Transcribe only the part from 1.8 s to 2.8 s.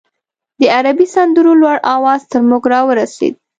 اواز تر موږ